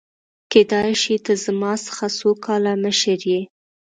[0.51, 3.41] کيدای شي ته زما څخه څو کاله مشر يې!؟